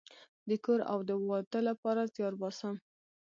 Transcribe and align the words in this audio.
د 0.47 0.49
کور 0.65 0.79
او 0.91 0.99
د 1.09 1.11
واده 1.29 1.59
لپاره 1.69 2.09
زیار 2.13 2.33
باسم 2.41 2.75